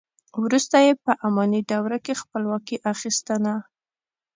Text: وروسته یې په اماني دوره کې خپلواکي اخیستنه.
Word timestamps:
وروسته 0.43 0.75
یې 0.85 0.93
په 1.03 1.11
اماني 1.25 1.61
دوره 1.71 1.97
کې 2.05 2.13
خپلواکي 2.21 2.77
اخیستنه. 2.91 3.53